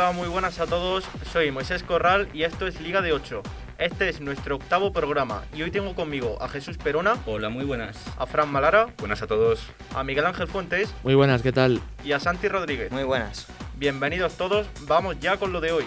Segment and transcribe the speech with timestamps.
[0.00, 1.02] Hola, muy buenas a todos.
[1.32, 3.42] Soy Moisés Corral y esto es Liga de 8.
[3.78, 7.16] Este es nuestro octavo programa y hoy tengo conmigo a Jesús Perona.
[7.26, 7.96] Hola, muy buenas.
[8.16, 8.94] A Fran Malara.
[8.98, 9.66] Buenas a todos.
[9.96, 10.94] A Miguel Ángel Fuentes.
[11.02, 11.80] Muy buenas, ¿qué tal?
[12.04, 12.92] Y a Santi Rodríguez.
[12.92, 13.48] Muy buenas.
[13.74, 15.84] Bienvenidos todos, vamos ya con lo de hoy.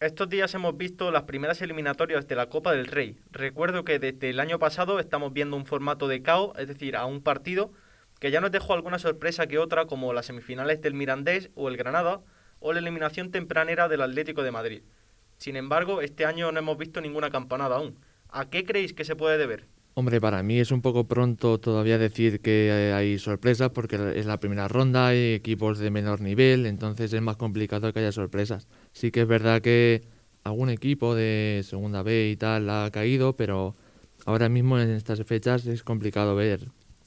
[0.00, 3.18] Estos días hemos visto las primeras eliminatorias de la Copa del Rey.
[3.32, 7.04] Recuerdo que desde el año pasado estamos viendo un formato de KO, es decir, a
[7.04, 7.70] un partido,
[8.18, 11.76] que ya nos dejó alguna sorpresa que otra, como las semifinales del Mirandés o el
[11.76, 12.22] Granada,
[12.60, 14.82] o la eliminación tempranera del Atlético de Madrid.
[15.36, 17.98] Sin embargo, este año no hemos visto ninguna campanada aún.
[18.30, 19.66] ¿A qué creéis que se puede deber?
[19.92, 24.40] Hombre, para mí es un poco pronto todavía decir que hay sorpresas porque es la
[24.40, 28.66] primera ronda, hay equipos de menor nivel, entonces es más complicado que haya sorpresas.
[28.92, 30.02] Sí que es verdad que
[30.44, 33.76] algún equipo de segunda B y tal ha caído, pero
[34.26, 36.60] ahora mismo en estas fechas es complicado ver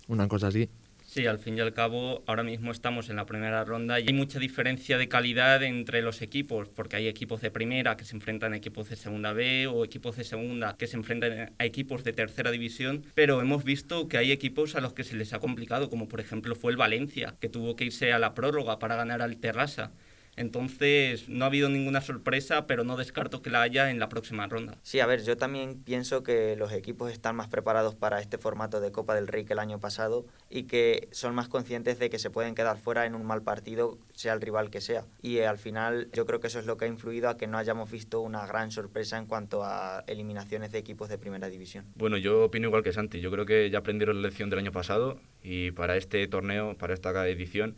[0.08, 0.70] una cosa así.
[1.14, 4.14] Sí, al fin y al cabo, ahora mismo estamos en la primera ronda y hay
[4.14, 8.54] mucha diferencia de calidad entre los equipos, porque hay equipos de primera que se enfrentan
[8.54, 12.14] a equipos de segunda B o equipos de segunda que se enfrentan a equipos de
[12.14, 15.92] tercera división, pero hemos visto que hay equipos a los que se les ha complicado,
[15.92, 19.22] como por ejemplo fue el Valencia, que tuvo que irse a la prórroga para ganar
[19.22, 19.92] al Terrassa.
[20.36, 24.48] Entonces, no ha habido ninguna sorpresa, pero no descarto que la haya en la próxima
[24.48, 24.78] ronda.
[24.82, 28.82] Sí, a ver, yo también pienso que los equipos están más preparados para este formato
[28.82, 32.20] de Copa del Rey que el año pasado y que son más conscientes de que
[32.20, 35.06] se pueden quedar fuera en un mal partido, sea el rival que sea.
[35.22, 37.48] Y eh, al final, yo creo que eso es lo que ha influido a que
[37.48, 41.86] no hayamos visto una gran sorpresa en cuanto a eliminaciones de equipos de primera división.
[41.96, 43.22] Bueno, yo opino igual que Santi.
[43.22, 46.94] Yo creo que ya aprendieron la lección del año pasado y para este torneo, para
[46.94, 47.76] esta edición,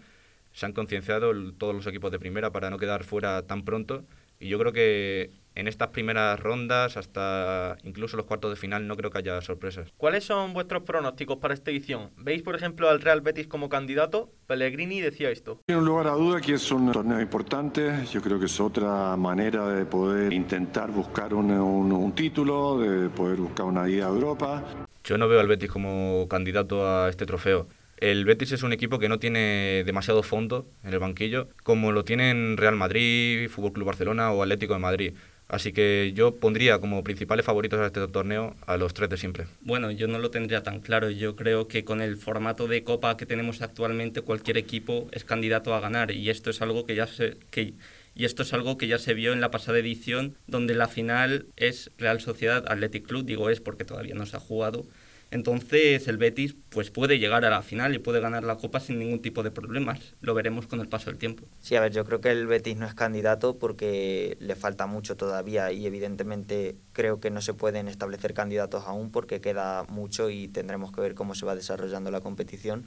[0.55, 4.05] se han concienciado todos los equipos de primera para no quedar fuera tan pronto
[4.39, 8.97] y yo creo que en estas primeras rondas, hasta incluso los cuartos de final, no
[8.97, 9.89] creo que haya sorpresas.
[9.95, 12.09] ¿Cuáles son vuestros pronósticos para esta edición?
[12.17, 14.29] ¿Veis, por ejemplo, al Real Betis como candidato?
[14.47, 15.61] Pellegrini decía esto.
[15.65, 18.05] Tiene un lugar a duda que es un torneo importante.
[18.11, 23.39] Yo creo que es otra manera de poder intentar buscar un, un título, de poder
[23.39, 24.63] buscar una ida a Europa.
[25.05, 27.67] Yo no veo al Betis como candidato a este trofeo.
[27.97, 32.03] El Betis es un equipo que no tiene demasiado fondo en el banquillo, como lo
[32.03, 35.13] tienen Real Madrid, Fútbol Club Barcelona o Atlético de Madrid.
[35.47, 39.45] Así que yo pondría como principales favoritos a este torneo a los tres de siempre.
[39.61, 41.11] Bueno, yo no lo tendría tan claro.
[41.11, 45.75] Yo creo que con el formato de Copa que tenemos actualmente, cualquier equipo es candidato
[45.75, 46.11] a ganar.
[46.11, 47.73] Y esto es algo que ya se, que,
[48.15, 51.45] y esto es algo que ya se vio en la pasada edición, donde la final
[51.57, 53.25] es Real Sociedad Athletic Club.
[53.25, 54.87] Digo es porque todavía no se ha jugado
[55.31, 58.99] entonces el Betis pues puede llegar a la final y puede ganar la Copa sin
[58.99, 60.15] ningún tipo de problemas.
[60.21, 61.45] Lo veremos con el paso del tiempo.
[61.61, 65.17] Sí, a ver, yo creo que el Betis no es candidato porque le falta mucho
[65.17, 70.47] todavía y evidentemente creo que no se pueden establecer candidatos aún porque queda mucho y
[70.47, 72.85] tendremos que ver cómo se va desarrollando la competición.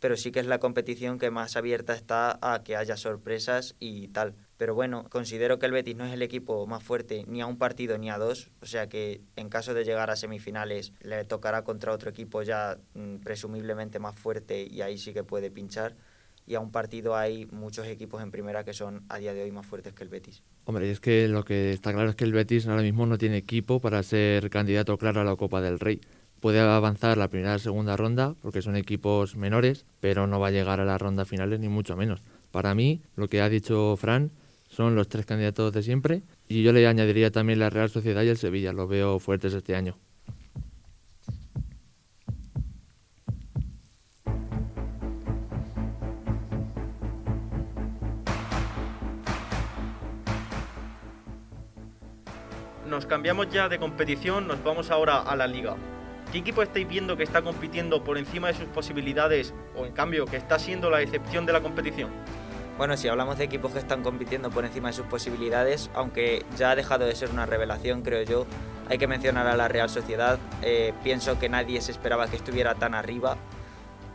[0.00, 4.08] Pero sí que es la competición que más abierta está a que haya sorpresas y
[4.08, 4.34] tal.
[4.62, 7.58] Pero bueno, considero que el Betis no es el equipo más fuerte ni a un
[7.58, 11.64] partido ni a dos, o sea que en caso de llegar a semifinales le tocará
[11.64, 15.96] contra otro equipo ya mm, presumiblemente más fuerte y ahí sí que puede pinchar.
[16.46, 19.50] Y a un partido hay muchos equipos en primera que son a día de hoy
[19.50, 20.44] más fuertes que el Betis.
[20.64, 23.38] Hombre, es que lo que está claro es que el Betis ahora mismo no tiene
[23.38, 26.00] equipo para ser candidato claro a la Copa del Rey.
[26.38, 30.52] Puede avanzar la primera y segunda ronda porque son equipos menores, pero no va a
[30.52, 32.22] llegar a las rondas finales ni mucho menos.
[32.52, 34.30] Para mí, lo que ha dicho Fran,
[34.72, 36.22] son los tres candidatos de siempre.
[36.48, 39.76] Y yo le añadiría también la Real Sociedad y el Sevilla, los veo fuertes este
[39.76, 39.98] año.
[52.88, 55.76] Nos cambiamos ya de competición, nos vamos ahora a la liga.
[56.30, 60.24] ¿Qué equipo estáis viendo que está compitiendo por encima de sus posibilidades o en cambio
[60.24, 62.10] que está siendo la excepción de la competición?
[62.78, 66.70] Bueno, si hablamos de equipos que están compitiendo por encima de sus posibilidades, aunque ya
[66.70, 68.46] ha dejado de ser una revelación, creo yo,
[68.88, 70.38] hay que mencionar a la Real Sociedad.
[70.62, 73.36] Eh, pienso que nadie se esperaba que estuviera tan arriba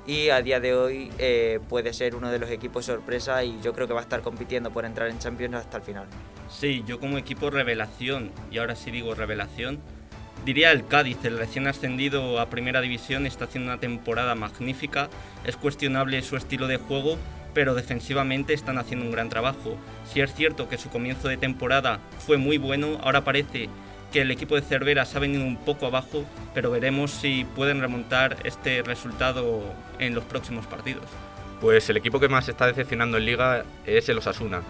[0.07, 3.73] y a día de hoy eh, puede ser uno de los equipos sorpresa y yo
[3.73, 6.07] creo que va a estar compitiendo por entrar en Champions hasta el final.
[6.49, 9.79] Sí, yo como equipo revelación, y ahora sí digo revelación,
[10.45, 15.09] diría el Cádiz, el recién ascendido a Primera División, está haciendo una temporada magnífica,
[15.45, 17.17] es cuestionable su estilo de juego,
[17.57, 19.79] pero defensivamente están haciendo un gran trabajo.
[20.05, 23.67] Si es cierto que su comienzo de temporada fue muy bueno, ahora parece
[24.13, 26.23] que el equipo de Cervera se ha venido un poco abajo,
[26.53, 29.63] pero veremos si pueden remontar este resultado
[29.97, 31.05] en los próximos partidos.
[31.59, 34.61] Pues el equipo que más está decepcionando en liga es el Osasuna.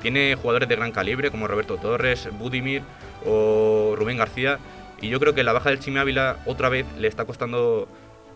[0.00, 2.82] Tiene jugadores de gran calibre como Roberto Torres, Budimir
[3.24, 4.60] o Rubén García
[5.00, 7.88] y yo creo que la baja del Chimi Ávila otra vez le está costando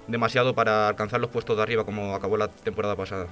[0.08, 3.28] demasiado para alcanzar los puestos de arriba como acabó la temporada pasada.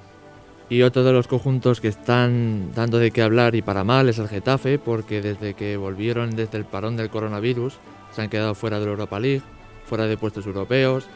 [0.69, 4.19] Y otro de los conjuntos que están dando de qué hablar y para mal es
[4.19, 7.79] el Getafe, porque desde que volvieron desde el parón del coronavirus
[8.11, 9.41] se han quedado fuera de la Europa League,
[9.85, 11.07] fuera de puestos europeos,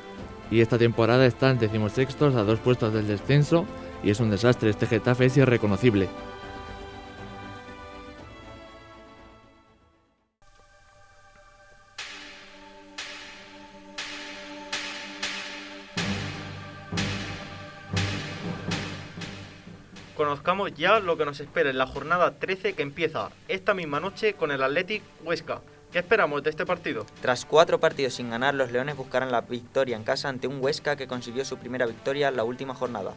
[0.50, 3.66] y esta temporada están decimosextos a dos puestos del descenso,
[4.04, 6.10] y es un desastre, este Getafe es irreconocible.
[20.44, 24.34] Conozcamos ya lo que nos espera en la jornada 13 que empieza esta misma noche
[24.34, 25.62] con el Athletic Huesca.
[25.90, 27.06] ¿Qué esperamos de este partido?
[27.22, 30.98] Tras cuatro partidos sin ganar, los Leones buscarán la victoria en casa ante un Huesca
[30.98, 33.14] que consiguió su primera victoria en la última jornada.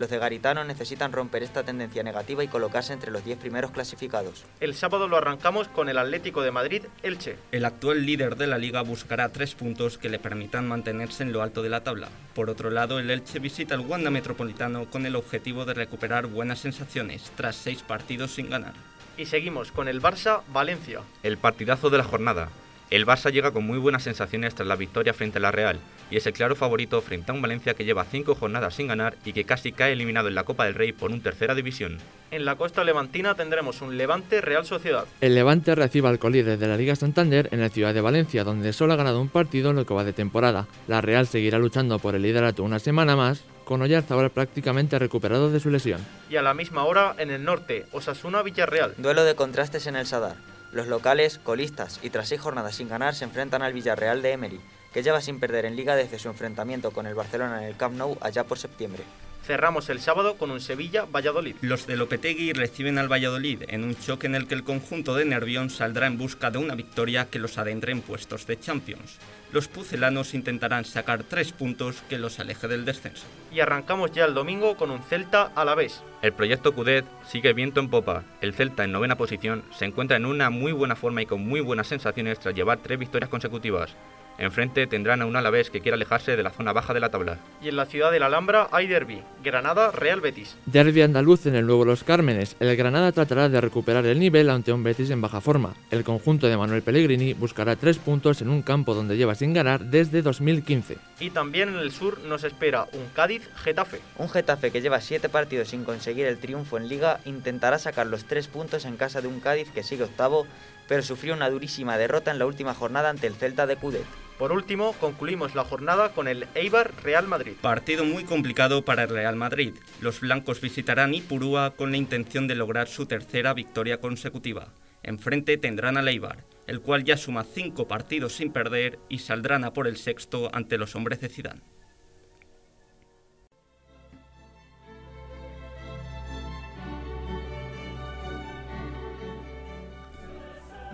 [0.00, 4.46] Los de Garitano necesitan romper esta tendencia negativa y colocarse entre los 10 primeros clasificados.
[4.58, 7.36] El sábado lo arrancamos con el Atlético de Madrid Elche.
[7.52, 11.42] El actual líder de la liga buscará tres puntos que le permitan mantenerse en lo
[11.42, 12.08] alto de la tabla.
[12.34, 16.60] Por otro lado, el Elche visita el Wanda Metropolitano con el objetivo de recuperar buenas
[16.60, 18.72] sensaciones tras seis partidos sin ganar.
[19.18, 21.02] Y seguimos con el Barça Valencia.
[21.22, 22.48] El partidazo de la jornada.
[22.90, 25.78] El Barça llega con muy buenas sensaciones tras la victoria frente a la Real
[26.10, 29.14] y es el claro favorito frente a un Valencia que lleva cinco jornadas sin ganar
[29.24, 31.98] y que casi cae eliminado en la Copa del Rey por un tercera división.
[32.32, 35.04] En la costa levantina tendremos un Levante Real Sociedad.
[35.20, 38.72] El Levante recibe al colíder de la Liga Santander en la ciudad de Valencia, donde
[38.72, 40.66] solo ha ganado un partido en lo que va de temporada.
[40.88, 45.60] La Real seguirá luchando por el liderato una semana más, con Oyarzábal prácticamente recuperado de
[45.60, 46.04] su lesión.
[46.28, 48.94] Y a la misma hora, en el norte, Osasuna Villarreal.
[48.98, 50.49] Duelo de contrastes en el Sadar.
[50.72, 54.60] Los locales, colistas y tras seis jornadas sin ganar, se enfrentan al Villarreal de Emery,
[54.92, 57.96] que lleva sin perder en liga desde su enfrentamiento con el Barcelona en el Camp
[57.96, 59.04] Nou allá por septiembre.
[59.42, 61.56] Cerramos el sábado con un Sevilla-Valladolid.
[61.62, 65.24] Los de Lopetegui reciben al Valladolid en un choque en el que el conjunto de
[65.24, 69.18] Nervión saldrá en busca de una victoria que los adentre en puestos de Champions.
[69.52, 73.26] Los pucelanos intentarán sacar tres puntos que los aleje del descenso.
[73.52, 76.02] Y arrancamos ya el domingo con un Celta a la vez.
[76.22, 78.24] El proyecto Cudet sigue viento en popa.
[78.40, 81.60] El Celta en novena posición se encuentra en una muy buena forma y con muy
[81.60, 83.96] buenas sensaciones tras llevar tres victorias consecutivas.
[84.40, 87.38] Enfrente tendrán a un Alavés que quiere alejarse de la zona baja de la tabla.
[87.62, 90.56] Y en la ciudad de la Alhambra hay derby, Granada Real Betis.
[90.64, 92.56] Derby andaluz en el nuevo Los Cármenes.
[92.58, 95.74] El Granada tratará de recuperar el nivel ante un Betis en baja forma.
[95.90, 99.84] El conjunto de Manuel Pellegrini buscará tres puntos en un campo donde lleva sin ganar
[99.84, 100.96] desde 2015.
[101.20, 104.00] Y también en el sur nos espera un Cádiz Getafe.
[104.16, 108.24] Un Getafe que lleva siete partidos sin conseguir el triunfo en liga intentará sacar los
[108.24, 110.46] tres puntos en casa de un Cádiz que sigue octavo,
[110.90, 114.04] pero sufrió una durísima derrota en la última jornada ante el Celta de Cudet.
[114.40, 117.52] Por último, concluimos la jornada con el Eibar Real Madrid.
[117.60, 119.74] Partido muy complicado para el Real Madrid.
[120.00, 124.74] Los blancos visitarán Ipurúa con la intención de lograr su tercera victoria consecutiva.
[125.04, 129.72] Enfrente tendrán al Eibar, el cual ya suma cinco partidos sin perder y saldrán a
[129.72, 131.60] por el sexto ante los hombres de Zidane.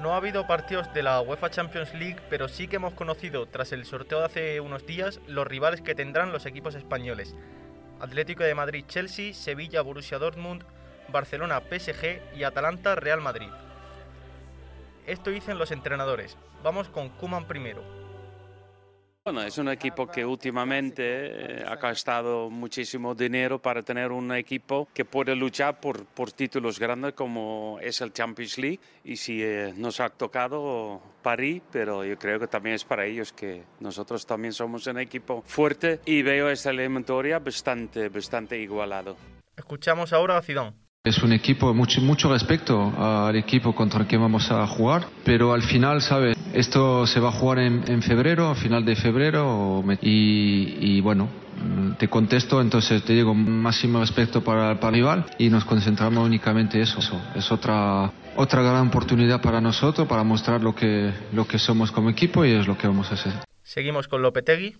[0.06, 3.73] No ha habido partidos de la UEFA Champions League, pero sí que hemos conocido, tras
[3.73, 7.35] el sorteo de hace unos días, los rivales que tendrán los equipos españoles.
[7.98, 10.63] Atlético de Madrid Chelsea, Sevilla Borussia Dortmund,
[11.08, 13.48] Barcelona PSG y Atalanta Real Madrid.
[15.08, 16.36] Esto dicen los entrenadores.
[16.63, 17.82] Vamos con Kuman primero.
[19.26, 24.86] Bueno, es un equipo que últimamente eh, ha gastado muchísimo dinero para tener un equipo
[24.94, 29.74] que puede luchar por, por títulos grandes como es el Champions League y si eh,
[29.76, 34.52] nos ha tocado París, pero yo creo que también es para ellos que nosotros también
[34.52, 39.16] somos un equipo fuerte y veo esta eliminatoria bastante, bastante igualado.
[39.56, 40.85] Escuchamos ahora a Zidane.
[41.06, 45.53] Es un equipo, mucho, mucho respeto al equipo contra el que vamos a jugar, pero
[45.53, 46.36] al final, ¿sabes?
[46.53, 51.29] Esto se va a jugar en, en febrero, a final de febrero, y, y, bueno,
[51.96, 56.77] te contesto, entonces te digo máximo respeto para, para el rival y nos concentramos únicamente
[56.77, 56.98] en eso.
[57.36, 62.10] Es otra, otra gran oportunidad para nosotros, para mostrar lo que, lo que somos como
[62.10, 63.32] equipo y es lo que vamos a hacer.
[63.63, 64.75] Seguimos con Lopetegui.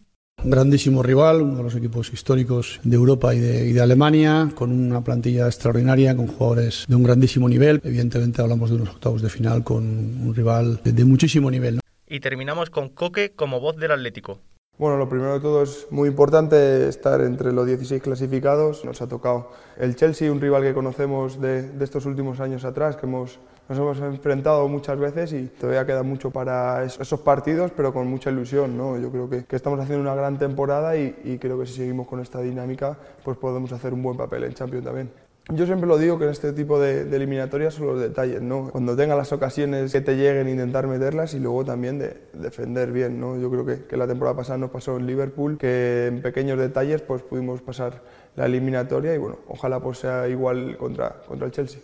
[0.45, 4.50] Un grandísimo rival, uno de los equipos históricos de Europa y de, y de, Alemania,
[4.55, 7.81] con una plantilla extraordinaria, con jugadores de un grandísimo nivel.
[7.83, 11.76] Evidentemente hablamos de unos octavos de final con un rival de, de muchísimo nivel.
[11.76, 11.81] ¿no?
[12.07, 14.38] Y terminamos con Coque como voz del Atlético.
[14.78, 18.85] Bueno, lo primero de todo es muy importante estar entre los 16 clasificados.
[18.85, 22.97] Nos ha tocado el Chelsea, un rival que conocemos de, de estos últimos años atrás,
[22.97, 27.92] que hemos, nos hemos enfrentado muchas veces y todavía queda mucho para esos partidos, pero
[27.92, 28.76] con mucha ilusión.
[28.76, 28.99] ¿no?
[28.99, 32.06] Yo creo que, que estamos haciendo una gran temporada y, y, creo que si seguimos
[32.06, 35.26] con esta dinámica, pues podemos hacer un buen papel en Champions también.
[35.49, 38.68] Yo siempre lo digo que en este tipo de, eliminatorias son los detalles, ¿no?
[38.73, 43.20] Cuando tengas las ocasiones que te lleguen, intentar meterlas y luego también de defender bien,
[43.20, 43.38] ¿no?
[43.38, 47.00] Yo creo que, que, la temporada pasada nos pasó en Liverpool, que en pequeños detalles
[47.02, 48.02] pues pudimos pasar
[48.35, 51.80] la eliminatoria y bueno, ojalá pues sea igual contra, contra el Chelsea.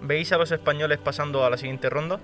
[0.00, 2.20] ¿Veis a los españoles pasando a la siguiente ronda?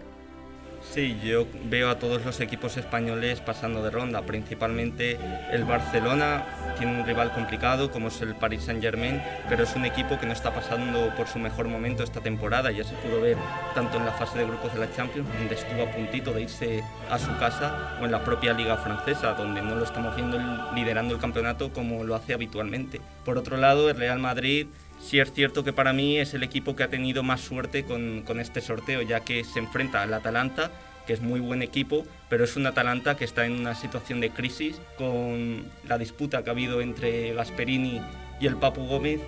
[0.83, 5.17] Sí, yo veo a todos los equipos españoles pasando de ronda, principalmente
[5.53, 6.45] el Barcelona
[6.77, 10.33] tiene un rival complicado como es el Paris Saint-Germain, pero es un equipo que no
[10.33, 13.37] está pasando por su mejor momento esta temporada, ya se pudo ver
[13.75, 16.83] tanto en la fase de grupos de la Champions, donde estuvo a puntito de irse
[17.09, 20.39] a su casa, o en la propia liga francesa, donde no lo estamos viendo
[20.75, 23.01] liderando el campeonato como lo hace habitualmente.
[23.25, 24.67] Por otro lado, el Real Madrid
[25.03, 28.23] sí es cierto que para mí es el equipo que ha tenido más suerte con,
[28.23, 30.71] con, este sorteo, ya que se enfrenta al Atalanta,
[31.07, 34.31] que es muy buen equipo, pero es un Atalanta que está en una situación de
[34.31, 38.01] crisis con la disputa que ha habido entre Gasperini
[38.41, 39.21] y el Papu Gómez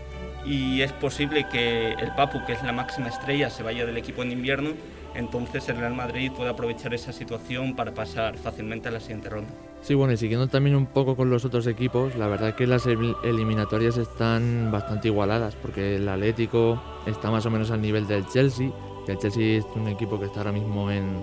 [0.46, 4.22] y es posible que el Papu, que es la máxima estrella, se vaya del equipo
[4.22, 4.70] en invierno,
[5.14, 9.50] entonces el Real Madrid puede aprovechar esa situación para pasar fácilmente a la siguiente ronda.
[9.82, 12.66] Sí, bueno, y siguiendo también un poco con los otros equipos, la verdad es que
[12.66, 18.26] las eliminatorias están bastante igualadas, porque el Atlético está más o menos al nivel del
[18.26, 18.70] Chelsea,
[19.04, 21.22] que el Chelsea es un equipo que está ahora mismo en,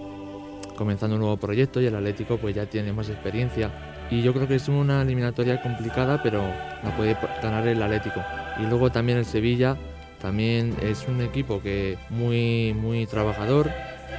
[0.78, 3.72] comenzando un nuevo proyecto y el Atlético pues ya tiene más experiencia.
[4.10, 8.22] Y yo creo que es una eliminatoria complicada, pero la puede ganar el Atlético.
[8.60, 9.78] Y luego también el Sevilla,
[10.22, 13.72] también es un equipo que muy, muy trabajador,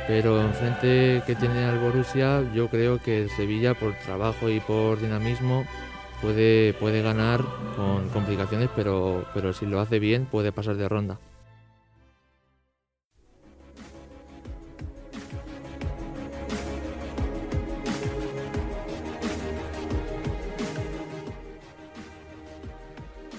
[0.06, 5.64] pero enfrente que tiene al Borussia, yo creo que Sevilla por trabajo y por dinamismo
[6.20, 7.42] puede, puede ganar
[7.76, 11.18] con complicaciones, pero, pero si lo hace bien puede pasar de ronda.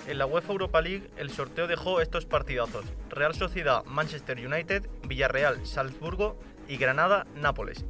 [0.07, 2.85] En la UEFA Europa League el sorteo dejó estos partidazos.
[3.09, 7.85] Real Sociedad, Manchester United, Villarreal, Salzburgo y Granada-Nápoles.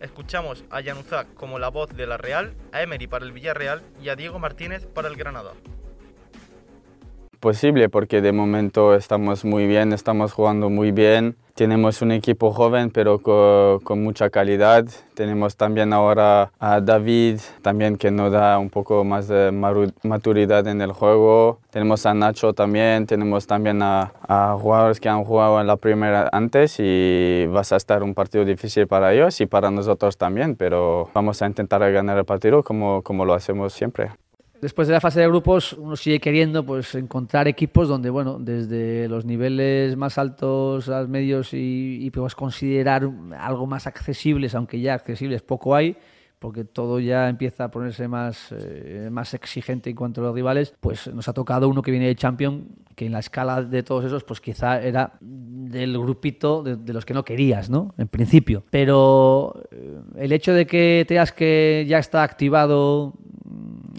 [0.00, 4.08] Escuchamos a Januzak como la voz de la Real, a Emery para el Villarreal y
[4.08, 5.52] a Diego Martínez para el Granada
[7.44, 11.36] posible porque de momento estamos muy bien, estamos jugando muy bien.
[11.54, 14.86] Tenemos un equipo joven pero con, mucha calidad.
[15.12, 19.52] Tenemos también ahora a David, también que nos da un poco más de
[20.02, 21.58] maturidad en el juego.
[21.70, 24.10] Tenemos a Nacho también, tenemos también a,
[24.58, 28.86] jugadores que han jugado en la primera antes y vas a estar un partido difícil
[28.86, 33.26] para ellos y para nosotros también, pero vamos a intentar ganar el partido como, como
[33.26, 34.12] lo hacemos siempre
[34.64, 39.08] después de la fase de grupos uno sigue queriendo pues encontrar equipos donde bueno desde
[39.08, 43.06] los niveles más altos a medios y, y pues considerar
[43.38, 45.98] algo más accesibles aunque ya accesibles poco hay
[46.38, 50.74] porque todo ya empieza a ponerse más, eh, más exigente en cuanto a los rivales,
[50.78, 54.04] pues nos ha tocado uno que viene de Champion, que en la escala de todos
[54.04, 57.94] esos, pues quizá era del grupito de, de los que no querías, ¿no?
[57.96, 58.62] En principio.
[58.68, 63.14] Pero eh, el hecho de que teas que ya está activado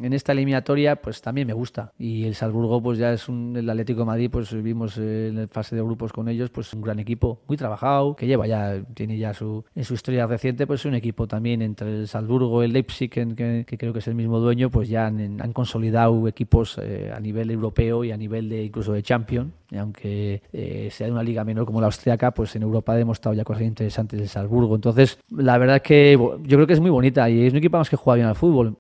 [0.02, 1.92] en esta eliminatoria pues también me gusta.
[1.98, 5.48] Y el Salzburgo pues ya es un el Atlético de Madrid pues vimos en la
[5.48, 9.18] fase de grupos con ellos pues un gran equipo muy trabajado que lleva ya tiene
[9.18, 13.10] ya su en su historia reciente pues un equipo también entre el Salzburgo el Leipzig
[13.10, 17.50] que, creo que es el mismo dueño pues ya han, consolidado equipos eh, a nivel
[17.52, 19.52] europeo y a nivel de incluso de Champions.
[19.72, 22.96] Y aunque eh, sea de una liga menor como la austriaca pues en Europa ha
[22.96, 24.76] demostrado ya cosas interesantes el Salzburgo.
[24.76, 27.78] Entonces la verdad es que yo creo que es muy bonita y es un equipo
[27.78, 28.78] más que juega bien al fútbol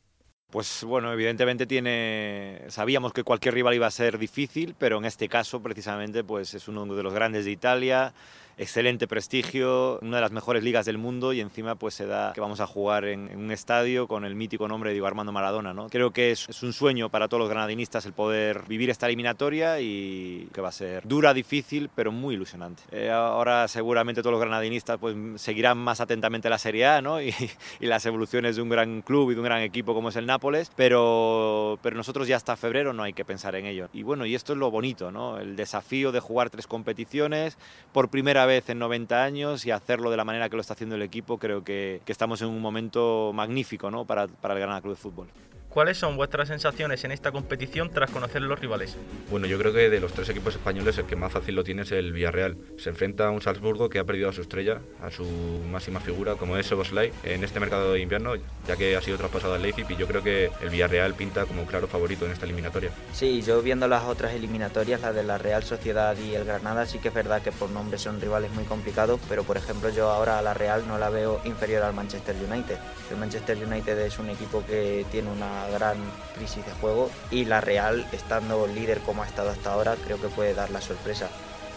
[0.55, 2.61] pues bueno, evidentemente tiene.
[2.69, 6.69] Sabíamos que cualquier rival iba a ser difícil, pero en este caso, precisamente, pues es
[6.69, 8.13] uno de los grandes de Italia
[8.57, 12.41] excelente prestigio, una de las mejores ligas del mundo y encima pues se da que
[12.41, 15.73] vamos a jugar en, un estadio con el mítico nombre de Diego Armando Maradona.
[15.73, 15.89] ¿no?
[15.89, 20.47] Creo que es, un sueño para todos los granadinistas el poder vivir esta eliminatoria y
[20.53, 22.83] que va a ser dura, difícil, pero muy ilusionante.
[22.91, 27.21] Eh, ahora seguramente todos los granadinistas pues seguirán más atentamente la Serie A ¿no?
[27.21, 27.33] y,
[27.79, 30.25] y, las evoluciones de un gran club y de un gran equipo como es el
[30.25, 33.89] Nápoles, pero, pero nosotros ya hasta febrero no hay que pensar en ello.
[33.93, 35.37] Y bueno, y esto es lo bonito, ¿no?
[35.39, 37.57] el desafío de jugar tres competiciones
[37.91, 40.95] por primera vez en 90 años y hacerlo de la manera que lo está haciendo
[40.95, 44.05] el equipo, creo que, estamos en un momento magnífico ¿no?
[44.05, 45.27] para, para el Granada Club de Fútbol.
[45.75, 48.95] ¿Cuáles son vuestras sensaciones en esta competición tras conocer los rivales?
[49.29, 51.81] Bueno, yo creo que de los tres equipos españoles el que más fácil lo tiene
[51.81, 52.55] es el Villarreal.
[52.77, 55.25] Se enfrenta a un Salzburgo que ha perdido a su estrella, a su
[55.69, 59.55] máxima figura, como es Soboslai, en este mercado de invierno, ya que ha sido traspasado
[59.55, 62.91] al Leipzig y yo creo que el Villarreal pinta como claro favorito en esta eliminatoria.
[63.11, 66.99] Sí, yo viendo las otras eliminatorias, la de la Real Sociedad y el Granada, sí
[66.99, 70.39] que es verdad que por nombre son rivales muy complicados, pero por ejemplo yo ahora
[70.39, 72.77] a la Real no la veo inferior al Manchester United.
[73.11, 75.97] El Manchester United es un equipo que tiene una gran
[76.35, 80.27] crisis de juego y la Real, estando líder como ha estado hasta ahora, creo que
[80.27, 81.29] puede dar la sorpresa.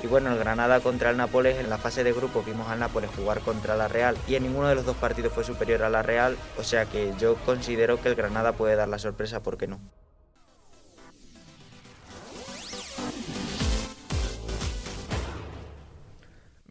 [0.02, 3.10] Y bueno, el Granada contra el Nápoles, en la fase de grupo vimos al Nápoles
[3.16, 6.02] jugar contra la Real y en ninguno de los dos partidos fue superior a la
[6.02, 9.66] Real, o sea que yo considero que el Granada puede dar la sorpresa, ¿por qué
[9.66, 9.80] no?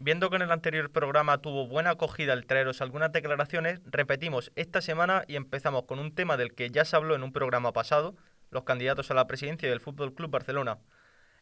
[0.00, 4.80] Viendo que en el anterior programa tuvo buena acogida el traeros algunas declaraciones, repetimos esta
[4.80, 8.14] semana y empezamos con un tema del que ya se habló en un programa pasado,
[8.52, 10.78] los candidatos a la presidencia del Fútbol Club Barcelona.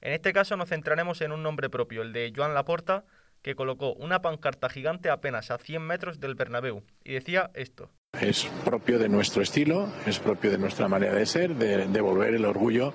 [0.00, 3.04] En este caso nos centraremos en un nombre propio, el de Joan Laporta,
[3.42, 7.90] que colocó una pancarta gigante apenas a 100 metros del Bernabéu y decía esto.
[8.18, 12.46] Es propio de nuestro estilo, es propio de nuestra manera de ser, de devolver el
[12.46, 12.94] orgullo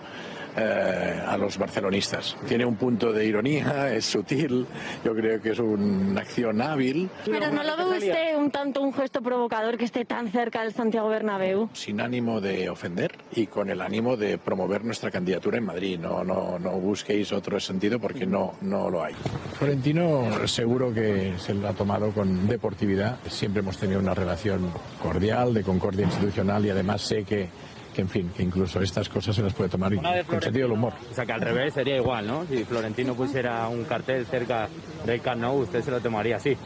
[0.56, 2.36] eh, a los barcelonistas.
[2.48, 4.66] Tiene un punto de ironía, es sutil,
[5.04, 7.10] yo creo que es una acción hábil.
[7.26, 10.74] Pero ¿no lo ve usted un tanto un gesto provocador que esté tan cerca del
[10.74, 11.70] Santiago Bernabéu?
[11.74, 16.00] Sin ánimo de ofender y con el ánimo de promover nuestra candidatura en Madrid.
[16.00, 19.14] No, no, no busquéis otro sentido porque no, no lo hay.
[19.58, 23.20] Florentino seguro que se lo ha tomado con deportividad.
[23.30, 27.50] Siempre hemos tenido una relación cordial, de concordia institucional y además sé que
[27.94, 29.94] que en fin, que incluso estas cosas se las puede tomar
[30.26, 30.94] con sentido del humor.
[31.10, 32.46] O sea, que al revés sería igual, ¿no?
[32.46, 34.70] Si Florentino pusiera un cartel cerca
[35.06, 36.58] del Camp Nou, usted se lo tomaría así.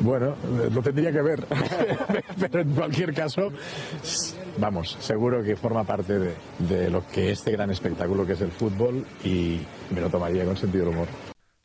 [0.00, 0.36] Bueno,
[0.72, 1.46] lo tendría que ver,
[2.40, 3.52] pero en cualquier caso,
[4.58, 8.50] vamos, seguro que forma parte de, de lo que este gran espectáculo que es el
[8.50, 9.60] fútbol y
[9.90, 11.08] me lo tomaría con sentido del humor.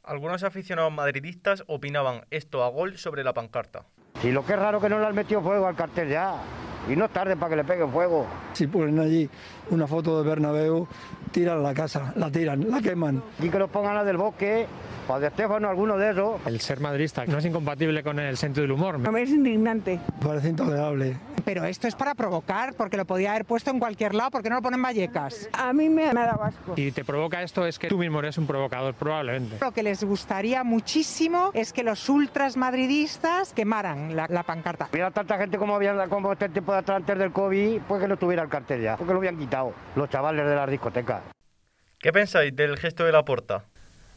[0.03, 3.85] Algunos aficionados madridistas opinaban esto a gol sobre la pancarta.
[4.23, 6.41] Y lo que es raro que no le han metido fuego al cartel ya.
[6.87, 8.25] Y no es tarde para que le peguen fuego.
[8.53, 9.29] Si ponen allí
[9.69, 10.87] una foto de Bernabéu,
[11.31, 13.21] tiran la casa, la tiran, la queman.
[13.39, 14.67] Y que lo pongan a del bosque,
[15.13, 16.45] o de Estefano, alguno de esos.
[16.45, 18.99] El ser madrista no es incompatible con el sentido del humor.
[18.99, 19.99] No me es indignante.
[20.23, 21.17] Parece intolerable.
[21.45, 24.55] Pero esto es para provocar, porque lo podía haber puesto en cualquier lado, porque no
[24.57, 25.49] lo ponen Vallecas.
[25.53, 26.73] A mí me, me da asco.
[26.75, 29.57] Y te provoca esto es que tú mismo eres un provocador, probablemente.
[29.59, 34.89] Lo que les gustaría muchísimo es que los ultras madridistas quemaran la, la pancarta.
[34.91, 38.07] Hubiera tanta gente como había como este tiempo de atrás antes del COVID, pues que
[38.07, 41.21] no tuviera el cartel ya, porque lo habían quitado los chavales de las discotecas.
[41.97, 43.65] ¿Qué pensáis del gesto de la porta?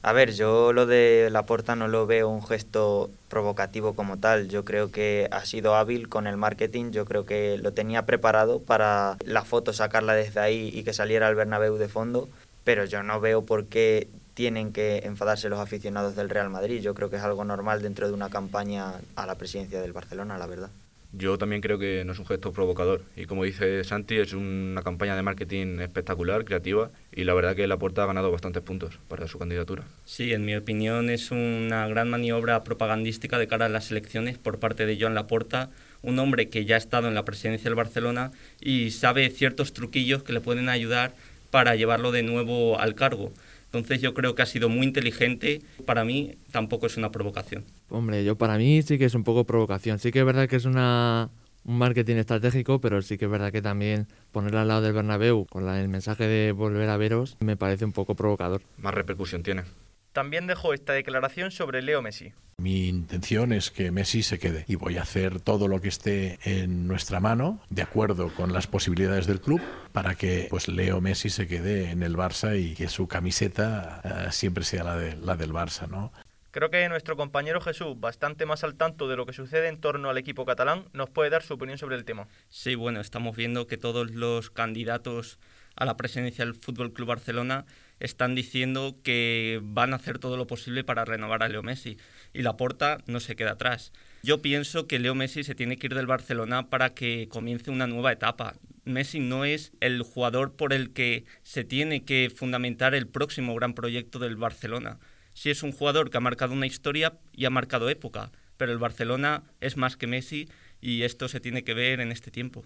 [0.04, 4.48] A ver, yo lo de la porta no lo veo un gesto provocativo como tal.
[4.48, 6.90] Yo creo que ha sido hábil con el marketing.
[6.90, 11.28] Yo creo que lo tenía preparado para la foto sacarla desde ahí y que saliera
[11.28, 12.28] el Bernabéu de fondo.
[12.64, 16.80] Pero yo no veo por qué tienen que enfadarse los aficionados del Real Madrid.
[16.80, 20.36] Yo creo que es algo normal dentro de una campaña a la presidencia del Barcelona,
[20.36, 20.70] la verdad.
[21.14, 24.82] Yo también creo que no es un gesto provocador y como dice Santi es una
[24.82, 29.28] campaña de marketing espectacular, creativa y la verdad que Laporta ha ganado bastantes puntos para
[29.28, 29.84] su candidatura.
[30.06, 34.58] Sí, en mi opinión es una gran maniobra propagandística de cara a las elecciones por
[34.58, 35.68] parte de Joan Laporta,
[36.00, 40.22] un hombre que ya ha estado en la presidencia del Barcelona y sabe ciertos truquillos
[40.22, 41.14] que le pueden ayudar
[41.50, 43.34] para llevarlo de nuevo al cargo.
[43.66, 45.62] Entonces yo creo que ha sido muy inteligente.
[45.86, 47.64] Para mí tampoco es una provocación.
[47.92, 49.98] Hombre, yo para mí sí que es un poco provocación.
[49.98, 51.28] Sí que es verdad que es una,
[51.64, 55.46] un marketing estratégico, pero sí que es verdad que también ponerla al lado del Bernabéu
[55.46, 58.62] con la, el mensaje de volver a veros me parece un poco provocador.
[58.78, 59.64] Más repercusión tiene.
[60.12, 62.32] También dejó esta declaración sobre Leo Messi.
[62.58, 66.38] Mi intención es que Messi se quede y voy a hacer todo lo que esté
[66.44, 69.60] en nuestra mano, de acuerdo con las posibilidades del club,
[69.92, 74.30] para que pues Leo Messi se quede en el Barça y que su camiseta uh,
[74.30, 76.12] siempre sea la, de, la del Barça, ¿no?
[76.52, 80.10] Creo que nuestro compañero Jesús, bastante más al tanto de lo que sucede en torno
[80.10, 82.28] al equipo catalán, nos puede dar su opinión sobre el tema.
[82.50, 85.38] Sí, bueno, estamos viendo que todos los candidatos
[85.76, 87.64] a la presidencia del Fútbol Club Barcelona
[88.00, 91.96] están diciendo que van a hacer todo lo posible para renovar a Leo Messi
[92.34, 93.90] y la porta no se queda atrás.
[94.22, 97.86] Yo pienso que Leo Messi se tiene que ir del Barcelona para que comience una
[97.86, 98.56] nueva etapa.
[98.84, 103.72] Messi no es el jugador por el que se tiene que fundamentar el próximo gran
[103.72, 104.98] proyecto del Barcelona.
[105.34, 108.78] Sí es un jugador que ha marcado una historia y ha marcado época, pero el
[108.78, 110.48] Barcelona es más que Messi
[110.80, 112.64] y esto se tiene que ver en este tiempo.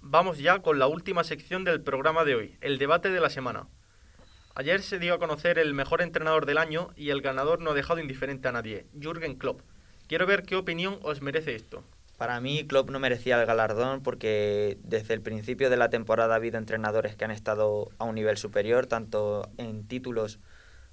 [0.00, 3.68] Vamos ya con la última sección del programa de hoy, el debate de la semana.
[4.54, 7.74] Ayer se dio a conocer el mejor entrenador del año y el ganador no ha
[7.74, 9.60] dejado indiferente a nadie, Jürgen Klopp.
[10.08, 11.84] Quiero ver qué opinión os merece esto.
[12.16, 16.36] Para mí, Klopp no merecía el galardón porque desde el principio de la temporada ha
[16.36, 20.40] habido entrenadores que han estado a un nivel superior, tanto en títulos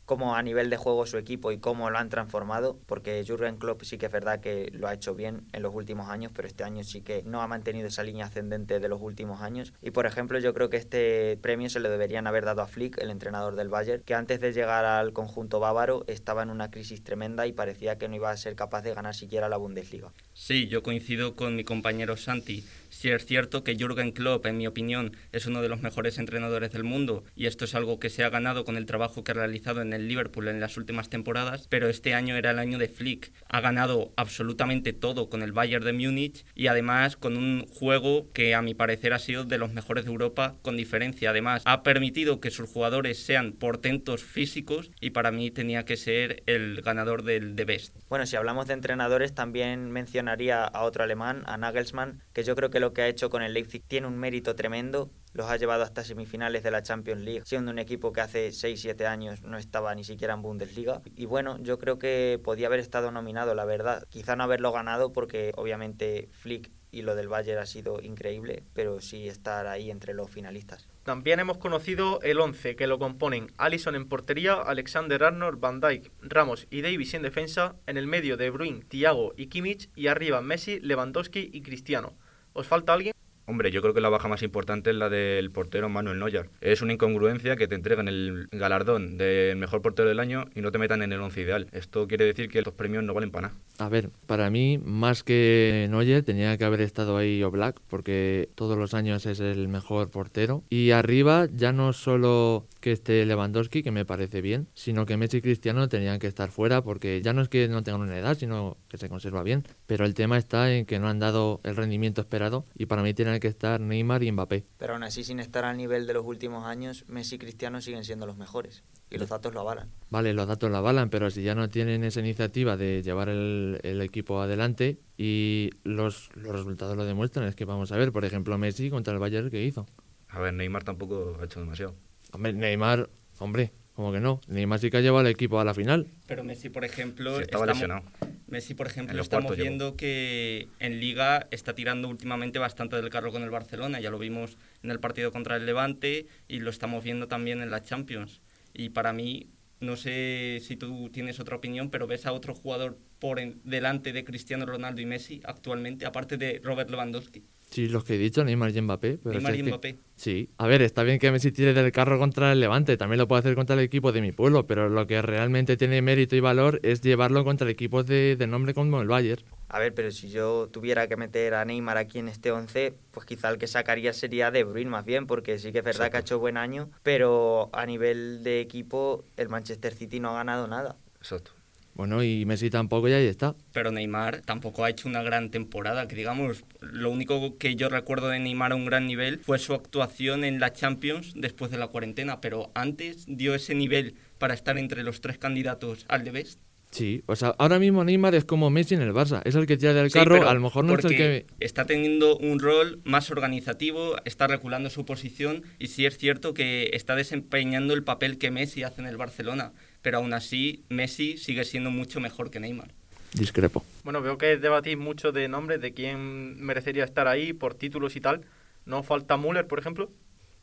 [0.05, 3.83] cómo a nivel de juego su equipo y cómo lo han transformado, porque Jürgen Klopp
[3.83, 6.63] sí que es verdad que lo ha hecho bien en los últimos años, pero este
[6.63, 9.73] año sí que no ha mantenido esa línea ascendente de los últimos años.
[9.81, 12.97] Y por ejemplo, yo creo que este premio se lo deberían haber dado a Flick,
[12.99, 17.03] el entrenador del Bayern, que antes de llegar al conjunto bávaro estaba en una crisis
[17.03, 20.11] tremenda y parecía que no iba a ser capaz de ganar siquiera la Bundesliga.
[20.33, 22.63] Sí, yo coincido con mi compañero Santi.
[22.89, 26.71] Si es cierto que Jürgen Klopp, en mi opinión, es uno de los mejores entrenadores
[26.71, 29.35] del mundo y esto es algo que se ha ganado con el trabajo que ha
[29.35, 32.87] realizado en el Liverpool en las últimas temporadas, pero este año era el año de
[32.87, 33.31] Flick.
[33.49, 38.55] Ha ganado absolutamente todo con el Bayern de Múnich y además con un juego que
[38.55, 41.29] a mi parecer ha sido de los mejores de Europa con diferencia.
[41.29, 46.43] Además, ha permitido que sus jugadores sean portentos físicos y para mí tenía que ser
[46.45, 47.97] el ganador del The Best.
[48.09, 52.69] Bueno, si hablamos de entrenadores, también mencionaría a otro alemán, a Nagelsmann, que yo creo
[52.69, 55.11] que lo que ha hecho con el Leipzig tiene un mérito tremendo.
[55.35, 59.05] Los ha llevado hasta semifinales de la Champions League, siendo un equipo que hace 6-7
[59.05, 61.01] años no estaba ni siquiera en Bundesliga.
[61.13, 64.07] Y bueno, yo creo que podía haber estado nominado, la verdad.
[64.07, 69.01] Quizá no haberlo ganado porque obviamente Flick y lo del Bayern ha sido increíble, pero
[69.01, 70.87] sí estar ahí entre los finalistas.
[71.03, 76.13] También hemos conocido el 11 que lo componen Allison en portería, Alexander Arnold, Van Dijk,
[76.21, 80.39] Ramos y Davis en defensa, en el medio De Bruyne, Thiago y Kimmich y arriba
[80.39, 82.13] Messi, Lewandowski y Cristiano.
[82.53, 83.14] ¿Os falta alguien?
[83.47, 86.49] Hombre, yo creo que la baja más importante es la del portero Manuel Neuer.
[86.61, 90.71] Es una incongruencia que te entregan el galardón del mejor portero del año y no
[90.71, 91.67] te metan en el once ideal.
[91.71, 93.59] Esto quiere decir que estos premios no valen para nada.
[93.77, 98.77] A ver, para mí, más que Neuer, tenía que haber estado ahí Oblak, porque todos
[98.77, 100.63] los años es el mejor portero.
[100.69, 105.37] Y arriba, ya no solo que esté Lewandowski, que me parece bien, sino que Messi
[105.37, 108.37] y Cristiano tenían que estar fuera, porque ya no es que no tengan una edad,
[108.37, 109.63] sino que se conserva bien.
[109.87, 113.13] Pero el tema está en que no han dado el rendimiento esperado y para mí
[113.13, 114.65] tienen que estar Neymar y Mbappé.
[114.77, 118.05] Pero aún así, sin estar al nivel de los últimos años, Messi y Cristiano siguen
[118.05, 118.83] siendo los mejores.
[119.11, 119.89] Y los datos lo avalan.
[120.09, 123.79] Vale, los datos lo avalan, pero si ya no tienen esa iniciativa de llevar el,
[123.83, 128.25] el equipo adelante y los, los resultados lo demuestran, es que vamos a ver, por
[128.25, 129.85] ejemplo, Messi contra el Bayern, ¿qué hizo?
[130.29, 131.95] A ver, Neymar tampoco ha hecho demasiado.
[132.33, 134.41] Hombre, Neymar, hombre, como que no.
[134.47, 136.07] Neymar sí que ha llevado al equipo a la final.
[136.25, 138.35] Pero Messi, por ejemplo, Sí, estaba estamos- lesionado.
[138.47, 143.41] Messi, por ejemplo, estamos viendo que en Liga está tirando últimamente bastante del carro con
[143.43, 143.99] el Barcelona.
[143.99, 147.71] Ya lo vimos en el partido contra el Levante y lo estamos viendo también en
[147.71, 148.41] la Champions.
[148.75, 149.47] Y para mí,
[149.79, 154.13] no sé si tú tienes otra opinión, pero ves a otro jugador por en- delante
[154.13, 157.43] de Cristiano Ronaldo y Messi actualmente, aparte de Robert Lewandowski.
[157.69, 159.17] Sí, los que he dicho, Neymar y Mbappé.
[159.17, 159.95] Pero Neymar y es que- Mbappé.
[160.15, 160.49] Sí.
[160.57, 163.39] A ver, está bien que Messi tire del carro contra el Levante, también lo puede
[163.39, 166.79] hacer contra el equipo de mi pueblo, pero lo que realmente tiene mérito y valor
[166.83, 169.43] es llevarlo contra equipos de, de nombre como el Bayern.
[169.67, 173.25] A ver, pero si yo tuviera que meter a Neymar aquí en este 11, pues
[173.25, 176.17] quizá el que sacaría sería De Bruyne más bien, porque sí que es verdad que
[176.17, 180.67] ha hecho buen año, pero a nivel de equipo el Manchester City no ha ganado
[180.67, 180.97] nada.
[181.17, 181.51] Exacto.
[181.95, 183.55] Bueno, y Messi tampoco, y ahí está.
[183.71, 188.27] Pero Neymar tampoco ha hecho una gran temporada, que digamos, lo único que yo recuerdo
[188.27, 191.87] de Neymar a un gran nivel fue su actuación en la Champions después de la
[191.87, 196.59] cuarentena, pero antes dio ese nivel para estar entre los tres candidatos al de Best.
[196.95, 199.75] Sí, o sea, ahora mismo Neymar es como Messi en el Barça, es el que
[199.75, 201.45] tira del Sí, carro, a lo mejor no es el que...
[201.59, 206.91] está teniendo un rol más organizativo, está reculando su posición y sí es cierto que
[206.93, 211.65] está desempeñando el papel que Messi hace en el Barcelona, pero aún así Messi sigue
[211.65, 212.93] siendo mucho mejor que Neymar.
[213.33, 213.83] Discrepo.
[214.05, 218.21] Bueno, veo que debatís mucho de nombres, de quién merecería estar ahí por títulos y
[218.21, 218.45] tal.
[218.85, 220.09] ¿No falta Müller, por ejemplo?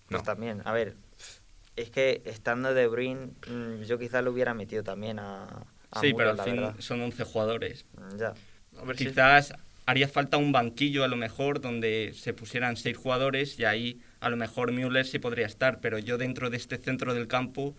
[0.09, 0.95] Pues también, a ver,
[1.77, 5.67] es que estando De Bruyne, mm, yo quizá lo hubiera metido también a
[6.01, 6.75] Sí, pero al fin verdad.
[6.79, 7.85] son 11 jugadores.
[8.19, 8.35] Ya.
[8.81, 9.53] A ver si- Quizás
[9.87, 14.31] haría falta un banquillo a lo mejor donde se pusieran seis jugadores y ahí a
[14.31, 17.75] lo mejor Müller sí podría estar, pero yo dentro de este centro del campo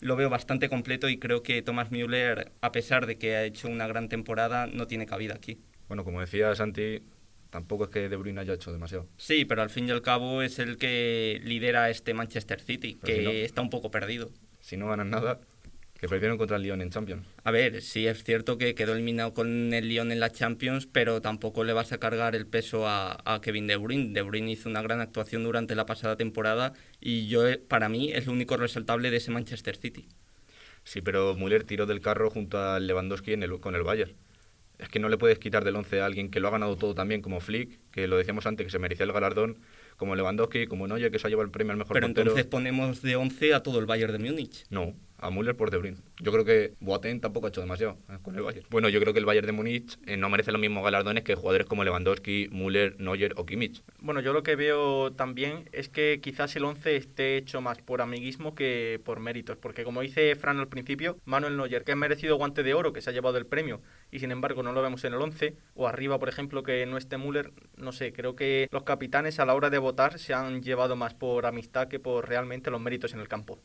[0.00, 3.68] lo veo bastante completo y creo que Thomas Müller, a pesar de que ha hecho
[3.68, 5.58] una gran temporada, no tiene cabida aquí.
[5.86, 7.02] Bueno, como decía Santi,
[7.50, 9.06] tampoco es que De Bruyne haya hecho demasiado.
[9.18, 13.06] Sí, pero al fin y al cabo es el que lidera este Manchester City, Pero
[13.14, 14.30] que si no- está un poco perdido.
[14.60, 15.38] Si no ganan nada,
[16.02, 17.24] que perdieron contra el Lyon en Champions.
[17.44, 21.22] A ver, sí es cierto que quedó eliminado con el Lyon en la Champions, pero
[21.22, 24.12] tampoco le vas a cargar el peso a, a Kevin De Bruyne.
[24.12, 28.10] De Bruyne hizo una gran actuación durante la pasada temporada y yo, eh, para mí,
[28.12, 30.08] es lo único resaltable de ese Manchester City.
[30.82, 34.12] Sí, pero Müller tiró del carro junto a Lewandowski en el- con el Bayern.
[34.80, 36.96] Es que no le puedes quitar del 11 a alguien que lo ha ganado todo
[36.96, 39.58] también, como Flick, que lo decíamos antes, que se merecía el galardón,
[39.96, 42.22] como Lewandowski, como Neuer, que se ha llevado el premio al mejor Pero portero.
[42.30, 44.64] entonces ponemos de 11 a todo el Bayern de Múnich.
[44.70, 45.98] No, a Müller por De Bruyne.
[46.20, 48.66] Yo creo que Boateng tampoco ha hecho demasiado eh, con el Bayern.
[48.70, 51.36] Bueno, yo creo que el Bayern de Múnich eh, no merece los mismos galardones que
[51.36, 53.82] jugadores como Lewandowski, Müller, Neuer o Kimmich.
[54.00, 58.02] Bueno, yo lo que veo también es que quizás el 11 esté hecho más por
[58.02, 62.36] amiguismo que por méritos, porque como dice Fran al principio, Manuel Neuer, que ha merecido
[62.36, 63.80] guante de oro, que se ha llevado el premio,
[64.10, 66.96] y sin embargo no lo vemos en el 11, o arriba, por ejemplo, que no
[66.98, 70.62] esté Müller, no sé, creo que los capitanes a la hora de votar se han
[70.62, 73.60] llevado más por amistad que por realmente los méritos en el campo.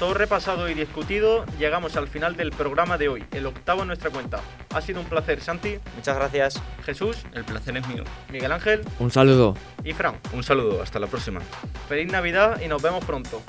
[0.00, 4.08] Todo repasado y discutido, llegamos al final del programa de hoy, el octavo en nuestra
[4.08, 4.40] cuenta.
[4.74, 5.78] Ha sido un placer, Santi.
[5.94, 6.62] Muchas gracias.
[6.86, 7.18] Jesús.
[7.34, 8.04] El placer es mío.
[8.32, 8.80] Miguel Ángel.
[8.98, 9.54] Un saludo.
[9.84, 10.14] Y Fran.
[10.32, 11.40] Un saludo, hasta la próxima.
[11.86, 13.42] Feliz Navidad y nos vemos pronto.